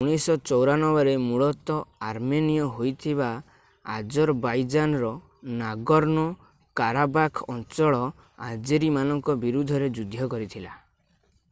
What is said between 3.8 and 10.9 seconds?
ଆଜରବାଇଜାନର Nagorno Karabakh ଅଞ୍ଚଳ ଆଜେରୀମାନଙ୍କ ବିରୁଦ୍ଧରେ ଯୁଦ୍ଧ କରିଥିଲା